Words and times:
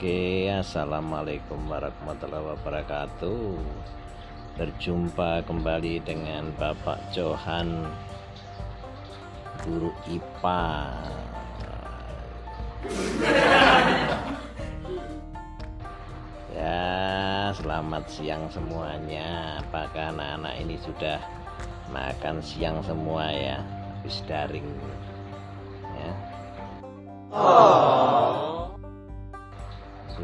Assalamualaikum 0.00 1.68
warahmatullahi 1.68 2.56
wabarakatuh. 2.56 3.52
Berjumpa 4.56 5.44
kembali 5.44 6.00
dengan 6.00 6.48
Bapak 6.56 7.12
Johan 7.12 7.84
Guru 9.60 9.92
IPA 10.08 10.64
Ya 16.56 17.52
selamat 17.60 18.04
siang 18.08 18.48
semuanya. 18.48 19.60
Apakah 19.60 20.16
anak-anak 20.16 20.64
ini 20.64 20.80
sudah 20.80 21.20
makan 21.92 22.40
siang 22.40 22.80
semua 22.88 23.28
ya? 23.36 23.60
Habis 24.00 24.24
daring. 24.24 24.64
Ya 25.92 26.12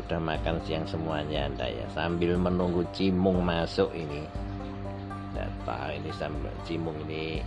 sudah 0.06 0.22
makan 0.22 0.62
siang 0.62 0.86
semuanya 0.86 1.50
anda 1.50 1.66
ya. 1.66 1.82
Sambil 1.90 2.38
menunggu 2.38 2.86
Cimung 2.94 3.42
masuk 3.42 3.90
ini. 3.90 4.22
Tidak 5.34 5.50
tahu 5.66 5.90
ini 5.98 6.10
sambil 6.14 6.54
Cimung 6.62 6.94
ini 7.10 7.42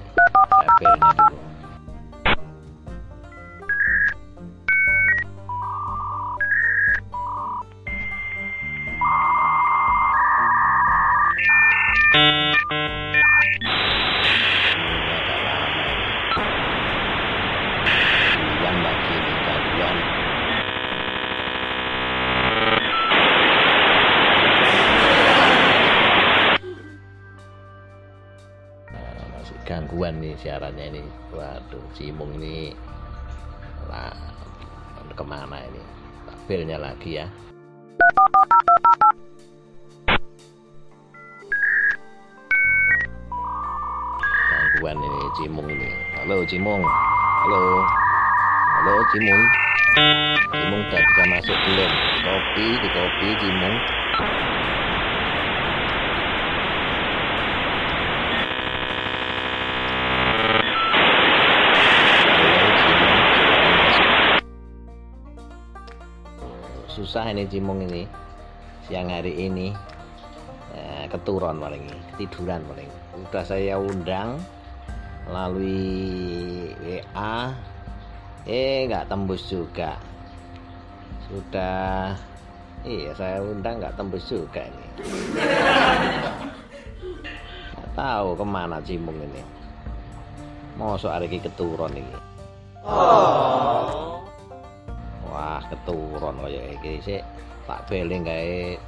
kabelnya 0.51 1.09
dulu 1.15 1.48
siarannya 30.39 30.85
ini. 30.95 31.03
Waduh 31.35 31.83
Cimung 31.93 32.31
ini 32.39 32.71
lah 33.91 34.15
ke 35.11 35.23
mana 35.27 35.59
ini? 35.67 35.83
Tabelnya 36.27 36.79
lagi 36.79 37.19
ya. 37.19 37.27
Gangguan 44.47 44.95
ini 44.95 45.21
Cimung 45.35 45.67
ini. 45.67 45.91
Halo 46.15 46.47
Cimung. 46.47 46.83
Halo. 47.43 47.83
Halo 48.79 48.93
Cimung. 49.11 49.43
Cimung 50.55 50.81
udah 50.87 51.01
bisa 51.03 51.23
masuk 51.27 51.57
belum? 51.67 51.91
Kopi 52.23 52.67
di 52.79 52.87
kopi 52.95 53.27
Cimung 53.43 53.75
susah 67.09 67.33
ini 67.33 67.49
Cimung 67.49 67.81
ini 67.81 68.05
siang 68.85 69.09
hari 69.09 69.49
ini 69.49 69.73
Eh, 70.69 71.09
keturun 71.09 71.57
paling 71.57 71.81
ketiduran 72.13 72.61
paling. 72.69 72.85
Udah 73.17 73.41
saya 73.41 73.81
undang 73.81 74.37
melalui 75.25 76.69
WA 76.85 77.49
eh 78.45 78.85
nggak 78.85 79.09
tembus 79.09 79.49
juga. 79.49 79.97
Sudah 81.25 82.13
iya 82.85 83.09
saya 83.17 83.41
undang 83.41 83.81
nggak 83.81 83.97
tembus 83.97 84.29
juga 84.29 84.69
ini. 84.69 84.85
Nggak 87.73 87.89
tahu 87.97 88.37
ke 88.37 88.45
mana 88.45 88.77
Cimung 88.85 89.17
ini. 89.17 89.41
Mau 90.77 90.93
soal 91.01 91.25
ini 91.25 91.41
keturun 91.41 91.97
ini 91.97 92.13
Wah, 95.59 95.67
keturun 95.75 96.39
kayak 96.39 96.79
iki 96.79 97.03
sik 97.03 97.21
tak 97.67 97.83
beling 97.91 98.23
gawe 98.23 98.79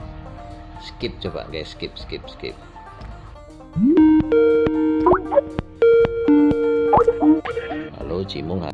skip 0.80 1.12
coba 1.20 1.44
guys, 1.52 1.68
skip 1.76 1.92
skip 2.00 2.24
skip. 2.32 2.56
Halo 8.00 8.24
Cimung. 8.24 8.64
ha- 8.64 8.72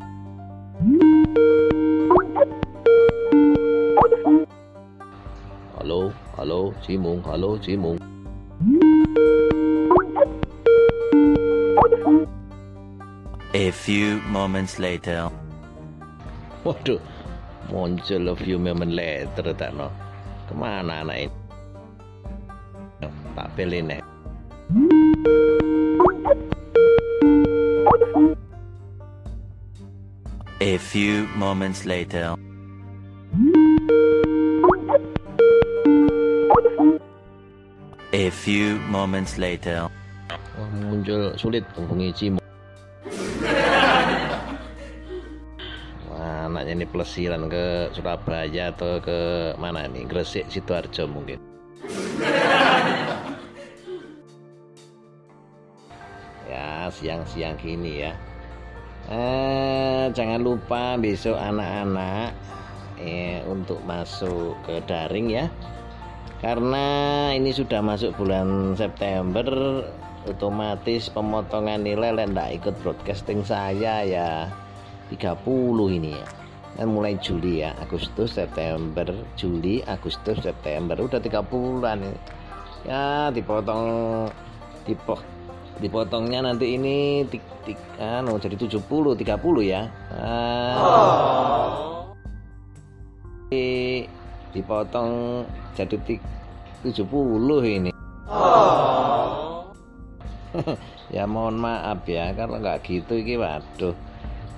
Halo, 5.81 6.13
halo 6.37 6.77
Cimung, 6.85 7.25
halo 7.25 7.57
Cimung. 7.57 7.97
A 13.57 13.73
few 13.73 14.21
moments 14.29 14.77
later. 14.77 15.33
Waduh, 16.61 17.01
muncul 17.67 18.31
a 18.31 18.35
few 18.35 18.57
moment 18.59 18.95
later 18.95 19.51
tak 19.53 19.75
no. 19.75 19.91
Kemana 20.47 21.03
anak 21.03 21.28
ini? 21.28 21.33
Tak 23.35 23.47
pilih 23.53 23.83
nih. 23.83 24.01
A 30.57 30.73
few 30.81 31.29
moments 31.38 31.85
later. 31.85 32.33
A 38.16 38.27
few 38.33 38.81
moments 38.89 39.38
later. 39.38 39.91
Muncul 40.81 41.38
sulit 41.38 41.61
hubungi 41.77 42.09
Cimo. 42.16 42.46
Ini 46.77 46.85
pelesiran 46.85 47.49
ke 47.49 47.89
Surabaya 47.97 48.69
atau 48.69 49.01
ke 49.01 49.53
mana 49.57 49.89
nih? 49.89 50.05
Gresik, 50.05 50.45
Sidoarjo 50.53 51.09
mungkin. 51.09 51.41
ya, 56.53 56.93
siang-siang 56.93 57.57
gini 57.57 58.05
ya. 58.05 58.13
Eh, 59.07 60.11
jangan 60.11 60.43
lupa 60.43 60.99
besok 60.99 61.39
anak-anak 61.39 62.35
eh, 62.99 63.39
untuk 63.47 63.79
masuk 63.88 64.59
ke 64.67 64.83
daring 64.83 65.31
ya 65.31 65.47
karena 66.38 66.85
ini 67.33 67.49
sudah 67.49 67.81
masuk 67.81 68.13
bulan 68.13 68.77
September 68.77 69.47
otomatis 70.27 71.09
pemotongan 71.09 71.81
nilai 71.81 72.13
tidak 72.13 72.49
ikut 72.61 72.75
broadcasting 72.83 73.41
saya 73.41 74.05
ya 74.05 74.29
30 75.09 75.33
ini 75.97 76.13
ya 76.13 76.27
mulai 76.85 77.17
Juli 77.17 77.65
ya 77.65 77.73
Agustus 77.81 78.38
September 78.38 79.09
Juli 79.33 79.81
Agustus 79.88 80.38
September. 80.45 80.93
Udah 81.01 81.17
tiga 81.17 81.41
bulan 81.41 82.05
ini. 82.05 82.19
ya 82.85 83.33
dipotong 83.33 83.83
dipok 84.85 85.19
dipotongnya 85.81 86.45
nanti 86.45 86.77
ini 86.77 87.25
tik, 87.27 87.41
tik, 87.65 87.77
anu, 88.01 88.38
jadi 88.38 88.56
70 88.57 89.18
30 89.18 89.18
ya. 89.65 89.89
Ah, 90.13 91.65
di- 93.50 94.06
dipotong 94.53 95.44
jadi 95.74 95.97
tik 96.06 96.21
70 96.85 97.62
ini. 97.65 97.91
Ya 101.07 101.24
mohon 101.24 101.56
maaf 101.56 102.03
ya 102.03 102.35
kalau 102.35 102.59
nggak 102.59 102.83
gitu 102.83 103.15
iki 103.24 103.39
waduh 103.39 103.95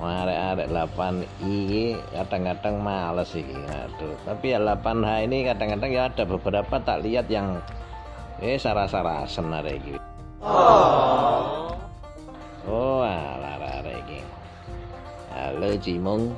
arek-arek 0.07 0.72
8 0.72 1.44
i 1.44 2.00
kadang-kadang 2.16 2.80
males 2.80 3.36
iki 3.36 3.51
waduh 3.51 4.16
tapi 4.24 4.56
ya 4.56 4.60
8H 4.63 5.28
ini 5.28 5.44
kadang-kadang 5.44 5.92
ya 5.92 6.07
ada 6.07 6.24
beberapa 6.24 6.80
tak 6.80 7.04
lihat 7.04 7.28
yang 7.28 7.60
eh 8.40 8.56
sarah-sarasen 8.56 9.51
arek 9.51 9.75
iki. 9.84 10.00
Oh. 10.40 11.75
Alah 13.04 13.84
arek 13.84 14.00
iki. 14.07 14.19
Halo 15.36 15.75
Cimung. 15.84 16.31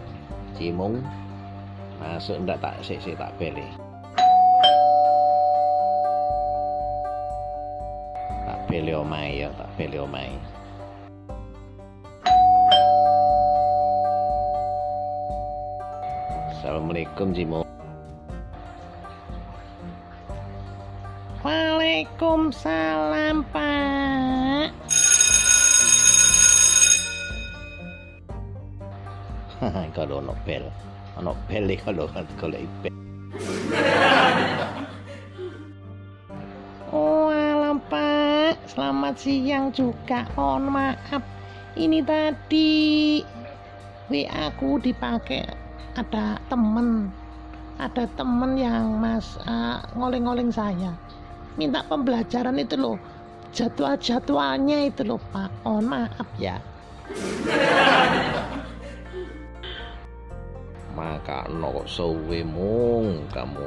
Cimung. 0.58 1.06
Masuk 2.02 2.42
ndak 2.42 2.58
tak 2.58 2.82
sik 2.82 2.98
sik 2.98 3.14
tak 3.14 3.30
beli. 3.38 3.70
Tak 8.50 8.58
beli 8.66 8.98
omahe 8.98 9.46
ya 9.46 9.54
tak 9.54 9.70
beli 9.78 10.02
omahe 10.02 10.34
Assalamualaikum 16.72 17.36
Jimo. 17.36 17.68
Waalaikumsalam 21.44 23.44
Pak. 23.52 24.72
Kalau 30.00 30.24
ono 30.24 30.32
bel 30.48 30.64
Ono 31.20 31.36
bel 31.52 31.76
kalau 31.76 32.08
kalau 32.40 32.64
bel 32.80 32.96
Oh 36.88 37.36
Pak. 37.92 38.56
Selamat 38.72 39.20
siang 39.20 39.76
juga. 39.76 40.24
Oh 40.40 40.56
maaf. 40.56 41.20
Ini 41.76 42.00
tadi 42.08 43.20
WA 44.08 44.48
aku 44.48 44.80
dipakai 44.80 45.61
ada 45.96 46.40
temen, 46.48 47.12
ada 47.80 48.04
temen 48.16 48.56
yang 48.56 49.00
mas 49.00 49.36
uh, 49.48 49.84
ngoleng-ngoleng 49.96 50.52
saya, 50.52 50.96
minta 51.56 51.84
pembelajaran 51.88 52.56
itu 52.60 52.76
loh, 52.80 52.98
jadwal-jadwalnya 53.52 54.88
itu 54.88 55.04
loh 55.04 55.20
Pak. 55.32 55.52
Mohon 55.68 55.86
maaf 55.88 56.30
ya. 56.40 56.58
maka 60.92 61.48
no 61.48 61.82
sowe 61.88 62.40
mung 62.44 63.24
kamu 63.32 63.66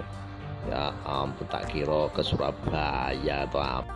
ya 0.69 0.93
ampun 1.09 1.47
tak 1.49 1.69
kira 1.73 2.09
ke 2.12 2.21
Surabaya 2.21 3.49
atau 3.49 3.61
apa 3.61 3.94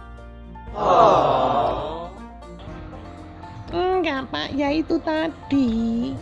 Enggak 3.69 4.33
Pak, 4.33 4.49
ya 4.57 4.73
itu 4.73 4.97
tadi. 5.05 6.17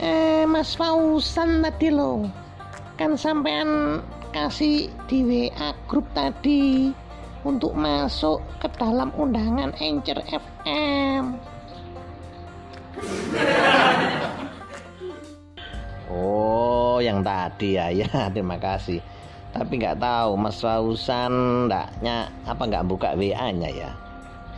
Eh, 0.00 0.44
Mas 0.48 0.74
Fausan 0.74 1.62
tadi 1.62 1.90
loh. 1.92 2.26
Kan 2.98 3.18
sampean 3.18 4.00
kasih 4.34 4.90
di 5.06 5.18
WA 5.22 5.70
grup 5.86 6.06
tadi 6.14 6.90
untuk 7.44 7.76
masuk 7.76 8.42
ke 8.58 8.66
dalam 8.78 9.12
undangan 9.14 9.70
Anchor 9.78 10.18
FM. 10.26 11.38
oh 16.14 17.02
yang 17.02 17.20
tadi 17.26 17.74
ya 17.74 17.90
ya 17.90 18.08
terima 18.34 18.56
kasih 18.60 19.02
tapi 19.54 19.78
nggak 19.78 19.98
tahu 20.02 20.34
Mas 20.38 20.58
Fausan 20.58 21.66
ndaknya 21.70 22.30
apa 22.46 22.62
nggak 22.66 22.86
buka 22.86 23.08
WA-nya 23.14 23.70
ya 23.70 23.90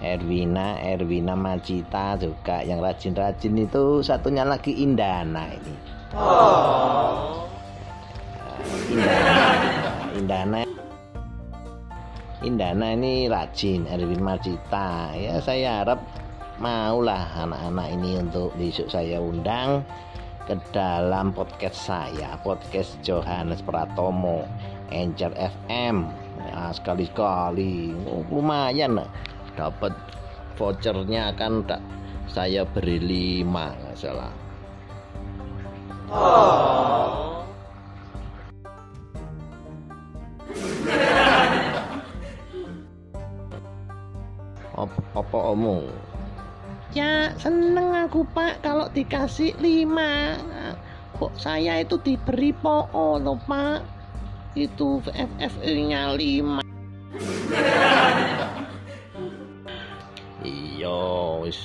Erwina, 0.04 0.76
Erwina 0.84 1.32
Macita 1.32 2.20
juga 2.20 2.60
yang 2.60 2.84
rajin-rajin 2.84 3.56
itu 3.64 4.04
satunya 4.04 4.44
lagi 4.44 4.76
Indana 4.76 5.48
ini. 5.48 5.74
Oh. 6.12 7.48
Indana, 8.92 10.12
Indana, 10.12 10.58
Indana 12.44 12.86
ini 12.92 13.26
rajin, 13.26 13.88
Erwin 13.88 14.20
Macita. 14.20 15.16
Ya 15.16 15.40
saya 15.40 15.82
harap 15.82 16.04
maulah 16.60 17.26
anak-anak 17.32 17.88
ini 17.96 18.20
untuk 18.20 18.52
besok 18.60 18.92
saya 18.92 19.16
undang 19.20 19.80
ke 20.46 20.54
dalam 20.70 21.34
podcast 21.34 21.90
saya, 21.90 22.38
podcast 22.44 23.00
Johannes 23.02 23.64
Pratomo, 23.64 24.46
Anchor 24.94 25.34
FM. 25.34 26.06
Ya, 26.46 26.70
sekali-sekali, 26.70 27.90
oh, 28.06 28.22
lumayan 28.30 29.02
dapat 29.56 29.92
vouchernya 30.60 31.32
akan 31.32 31.64
tak 31.64 31.80
saya 32.28 32.68
beri 32.68 33.00
lima 33.00 33.72
nggak 33.72 33.96
salah. 33.96 34.32
Oh. 36.12 37.26
apa 45.16 45.56
omong 45.56 45.88
ya 46.92 47.32
seneng 47.40 47.96
aku 47.96 48.24
pak 48.36 48.60
kalau 48.60 48.88
dikasih 48.92 49.56
lima. 49.60 50.36
Kok 51.16 51.32
saya 51.40 51.80
itu 51.80 51.96
diberi 52.04 52.52
po 52.52 52.84
loh 52.92 53.40
pak? 53.48 53.80
Itu 54.52 55.00
FFE 55.08 55.72
nya 55.88 56.12
lima 56.12 56.60
wis 61.46 61.58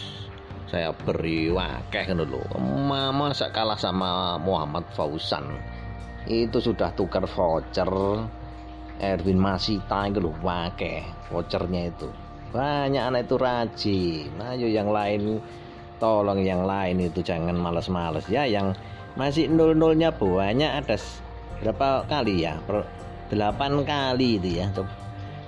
saya 0.70 0.94
beri 0.94 1.52
wakeh 1.52 2.14
ngono 2.14 2.24
lho. 2.24 2.42
Mama 2.62 3.34
sak 3.36 3.52
kalah 3.52 3.76
sama 3.76 4.38
Muhammad 4.40 4.88
Fauzan. 4.96 5.60
Itu 6.30 6.62
sudah 6.62 6.94
tukar 6.94 7.26
voucher 7.26 7.90
Erwin 9.02 9.42
Masita 9.42 10.08
itu 10.08 10.22
lho 10.22 10.32
wakeh 10.40 11.04
vouchernya 11.28 11.92
itu. 11.92 12.08
Banyak 12.56 13.04
anak 13.04 13.28
itu 13.28 13.36
rajin. 13.36 14.32
Ayo 14.40 14.72
yang 14.72 14.94
lain 14.94 15.42
tolong 16.00 16.40
yang 16.40 16.64
lain 16.64 17.04
itu 17.04 17.20
jangan 17.20 17.54
males-males 17.58 18.26
ya 18.32 18.48
yang 18.48 18.74
masih 19.20 19.52
nol-nolnya 19.52 20.16
banyak 20.16 20.72
ada 20.72 20.96
berapa 21.60 22.08
kali 22.08 22.48
ya? 22.48 22.56
Per, 22.64 22.88
delapan 23.28 23.84
kali 23.84 24.40
itu 24.40 24.62
ya. 24.62 24.72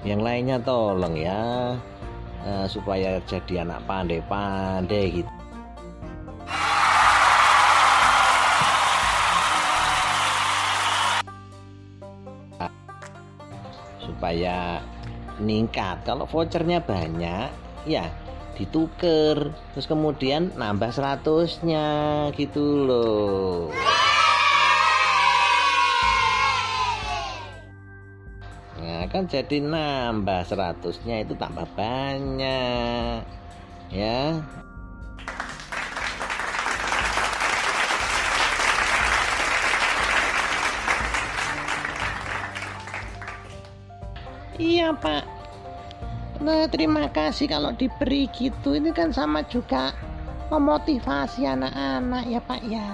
Yang 0.03 0.19
lainnya 0.19 0.57
tolong 0.59 1.15
ya 1.15 1.79
uh, 2.45 2.67
supaya 2.67 3.19
jadi 3.25 3.63
anak 3.67 3.83
pandai-pandai 3.87 5.23
gitu. 5.23 5.31
Supaya 14.03 14.79
meningkat 15.39 16.05
kalau 16.05 16.29
vouchernya 16.29 16.79
banyak 16.79 17.49
ya 17.83 18.05
dituker 18.53 19.49
terus 19.73 19.89
kemudian 19.89 20.53
nambah 20.53 20.93
seratusnya 20.93 21.85
gitu 22.37 22.85
loh 22.85 23.73
kan 29.13 29.29
jadi 29.29 29.61
nambah 29.61 30.41
seratusnya 30.49 31.21
itu 31.21 31.37
tambah 31.37 31.69
banyak 31.77 33.21
ya. 33.93 34.41
Iya 44.57 44.97
pak. 44.97 45.23
Nah, 46.41 46.65
terima 46.67 47.05
kasih 47.13 47.45
kalau 47.45 47.69
diberi 47.77 48.25
gitu. 48.33 48.73
Ini 48.73 48.89
kan 48.97 49.13
sama 49.13 49.45
juga 49.45 49.93
memotivasi 50.53 51.45
anak-anak 51.49 52.23
ya 52.29 52.39
pak 52.41 52.61
ya 52.65 52.87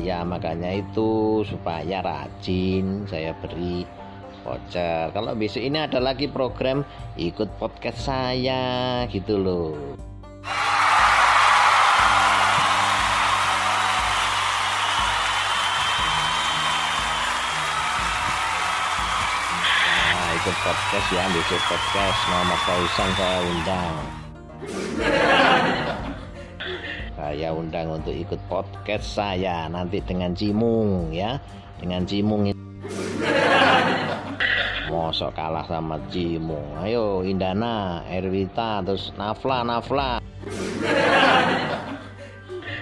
ya 0.00 0.24
makanya 0.24 0.80
itu 0.80 1.44
supaya 1.44 2.00
rajin 2.00 3.04
saya 3.04 3.36
beri 3.36 3.84
voucher. 4.42 5.12
Kalau 5.12 5.36
besok 5.36 5.62
ini 5.62 5.78
ada 5.78 6.00
lagi 6.00 6.26
program 6.26 6.82
ikut 7.20 7.48
podcast 7.60 8.08
saya 8.08 9.04
gitu 9.12 9.36
loh. 9.36 9.76
Nah 20.16 20.30
ikut 20.40 20.56
podcast 20.64 21.06
ya 21.12 21.24
besok 21.28 21.60
podcast. 21.68 22.20
Mama 22.32 22.56
Fauzan 22.64 23.10
saya 23.14 23.38
undang 23.44 23.96
saya 27.30 27.54
undang 27.54 27.94
untuk 27.94 28.10
ikut 28.10 28.42
podcast 28.50 29.22
saya 29.22 29.70
nanti 29.70 30.02
dengan 30.02 30.34
Cimung 30.34 31.14
ya. 31.14 31.38
Dengan 31.78 32.02
Cimung 32.02 32.50
mosok 34.90 35.30
kalah 35.38 35.62
sama 35.70 36.02
Cimung. 36.10 36.74
Ayo 36.82 37.22
Indana 37.22 38.02
Erwita 38.10 38.82
terus 38.82 39.14
Nafla 39.14 39.62
Nafla. 39.62 40.18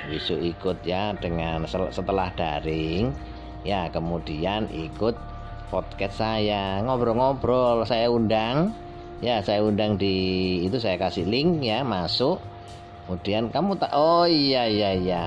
Besok 0.08 0.40
ikut 0.40 0.80
ya 0.88 1.12
dengan 1.20 1.68
setelah 1.68 2.32
daring. 2.32 3.12
Ya 3.68 3.92
kemudian 3.92 4.64
ikut 4.72 5.12
podcast 5.68 6.24
saya. 6.24 6.80
Ngobrol-ngobrol 6.88 7.84
saya 7.84 8.08
undang. 8.08 8.72
Ya 9.20 9.44
saya 9.44 9.60
undang 9.60 10.00
di 10.00 10.16
itu 10.64 10.80
saya 10.80 10.96
kasih 10.96 11.28
link 11.28 11.60
ya 11.60 11.84
masuk 11.84 12.40
Kemudian 13.08 13.48
kamu 13.48 13.72
tak 13.80 13.88
oh 13.96 14.28
iya 14.28 14.68
iya 14.68 14.92
iya. 14.92 15.26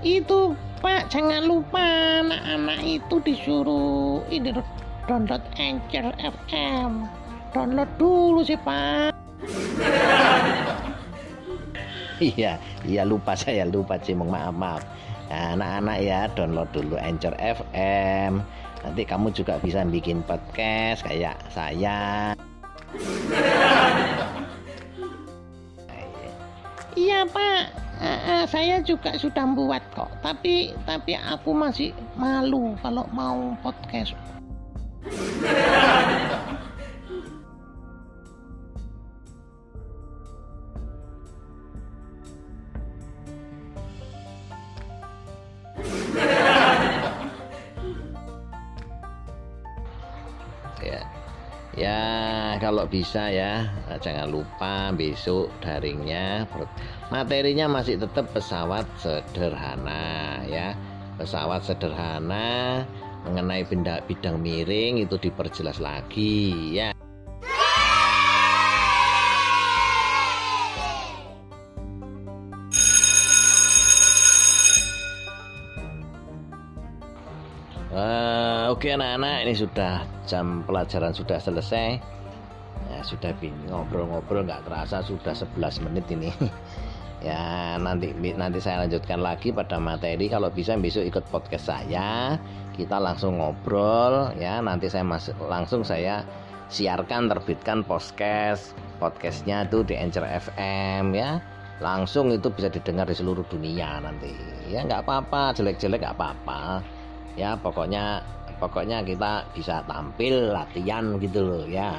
itu 0.00 0.56
Pak 0.80 1.12
jangan 1.12 1.44
lupa 1.44 1.84
anak-anak 2.24 2.80
itu 2.80 3.20
disuruh 3.20 4.24
ini 4.32 4.56
download 5.04 5.44
Anchor 5.60 6.16
FM. 6.16 7.12
Download 7.52 7.92
dulu 8.00 8.40
sih 8.40 8.56
Pak. 8.56 9.12
iya 12.32 12.56
iya 12.88 13.04
lupa 13.04 13.36
saya 13.36 13.68
lupa 13.68 14.00
sih 14.00 14.16
maaf 14.16 14.56
maaf. 14.56 14.80
Nah, 15.28 15.60
anak-anak 15.60 15.98
ya 16.00 16.24
download 16.32 16.72
dulu 16.72 16.96
Anchor 16.96 17.36
FM. 17.36 18.40
Nanti 18.80 19.02
kamu 19.04 19.28
juga 19.36 19.60
bisa 19.60 19.84
bikin 19.84 20.24
podcast 20.24 21.04
kayak 21.04 21.36
saya. 21.52 22.32
Iya 26.98 27.22
pak, 27.30 27.62
eh, 28.02 28.44
saya 28.50 28.82
juga 28.82 29.14
sudah 29.14 29.46
buat 29.54 29.84
kok, 29.94 30.10
tapi 30.18 30.74
tapi 30.82 31.14
aku 31.14 31.54
masih 31.54 31.94
malu 32.18 32.74
kalau 32.82 33.06
mau 33.14 33.54
podcast. 33.62 34.16
ya 50.78 51.02
ya 51.78 52.02
kalau 52.58 52.84
bisa 52.90 53.30
ya. 53.30 53.70
Jangan 54.02 54.28
lupa 54.28 54.90
besok 54.92 55.48
daringnya. 55.62 56.44
Materinya 57.14 57.70
masih 57.70 58.02
tetap 58.02 58.28
pesawat 58.34 58.84
sederhana 58.98 60.42
ya. 60.50 60.74
Pesawat 61.16 61.62
sederhana 61.62 62.82
mengenai 63.26 63.66
bidang 64.06 64.38
miring 64.38 65.02
itu 65.02 65.18
diperjelas 65.18 65.82
lagi 65.82 66.74
ya 66.78 66.94
Oke 78.68 78.92
anak-anak 78.92 79.48
ini 79.48 79.56
sudah 79.56 80.04
jam 80.28 80.60
pelajaran 80.68 81.16
sudah 81.16 81.40
selesai. 81.40 81.96
Ya, 82.92 83.00
sudah 83.00 83.32
ngobrol-ngobrol 83.64 84.44
nggak 84.44 84.68
terasa 84.68 85.00
sudah 85.00 85.32
11 85.32 85.88
menit 85.88 86.04
ini. 86.12 86.28
Ya 87.18 87.74
nanti 87.82 88.14
nanti 88.14 88.62
saya 88.62 88.86
lanjutkan 88.86 89.18
lagi 89.18 89.50
pada 89.50 89.82
materi. 89.82 90.30
Kalau 90.30 90.54
bisa 90.54 90.78
besok 90.78 91.02
ikut 91.02 91.26
podcast 91.34 91.66
saya. 91.66 92.38
Kita 92.78 92.94
langsung 93.02 93.42
ngobrol 93.42 94.30
ya. 94.38 94.62
Nanti 94.62 94.86
saya 94.86 95.02
masuk 95.02 95.34
langsung 95.50 95.82
saya 95.82 96.22
siarkan 96.70 97.26
terbitkan 97.26 97.82
podcast 97.82 98.70
podcastnya 99.02 99.66
itu 99.66 99.82
di 99.82 99.98
Anchor 99.98 100.30
FM 100.30 101.10
ya. 101.10 101.42
Langsung 101.82 102.30
itu 102.30 102.54
bisa 102.54 102.70
didengar 102.70 103.10
di 103.10 103.18
seluruh 103.18 103.42
dunia 103.50 103.98
nanti. 103.98 104.30
Ya 104.70 104.86
nggak 104.86 105.02
apa-apa 105.02 105.58
jelek-jelek 105.58 105.98
nggak 106.06 106.14
apa-apa. 106.14 106.86
Ya 107.34 107.58
pokoknya 107.58 108.22
pokoknya 108.58 109.06
kita 109.06 109.46
bisa 109.54 109.82
tampil 109.86 110.52
latihan 110.52 111.16
gitu 111.22 111.40
loh 111.42 111.64
ya 111.66 111.98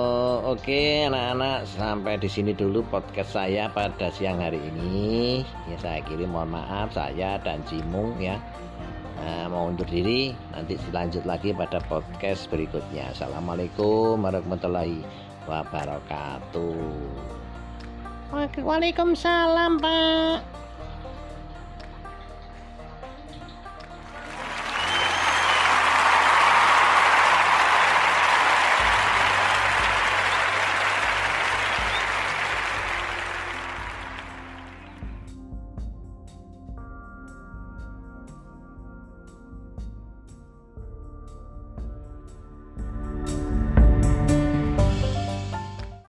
Oh, 0.00 0.56
Oke 0.56 0.72
okay, 0.72 1.12
anak-anak 1.12 1.68
sampai 1.76 2.16
di 2.16 2.24
sini 2.24 2.56
dulu 2.56 2.80
podcast 2.88 3.36
saya 3.36 3.68
pada 3.68 4.08
siang 4.08 4.40
hari 4.40 4.56
ini. 4.56 5.44
Ya 5.68 5.76
saya 5.76 6.00
kirim 6.00 6.32
mohon 6.32 6.56
maaf 6.56 6.96
saya 6.96 7.36
dan 7.44 7.60
Cimung 7.68 8.16
ya 8.16 8.40
nah, 9.20 9.52
mau 9.52 9.68
undur 9.68 9.84
diri. 9.84 10.32
Nanti 10.56 10.80
lanjut 10.88 11.28
lagi 11.28 11.52
pada 11.52 11.84
podcast 11.84 12.48
berikutnya. 12.48 13.12
Assalamualaikum 13.12 14.24
warahmatullahi 14.24 15.04
wabarakatuh. 15.44 17.39
Waalaikumsalam 18.30 19.82
Pak. 19.82 20.59